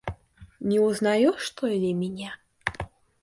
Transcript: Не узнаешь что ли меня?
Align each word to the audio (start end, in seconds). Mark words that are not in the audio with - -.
Не 0.61 0.79
узнаешь 0.79 1.37
что 1.37 1.67
ли 1.67 1.93
меня? 1.93 2.33